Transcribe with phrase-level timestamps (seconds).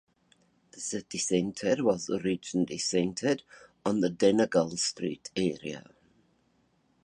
[0.71, 3.43] The city centre was originally centred
[3.85, 5.91] on the Donegall Street area.